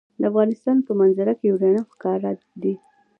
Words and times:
د 0.19 0.23
افغانستان 0.31 0.77
په 0.87 0.91
منظره 0.99 1.33
کې 1.39 1.45
یورانیم 1.51 1.85
ښکاره 1.93 2.31
ده. 2.61 2.73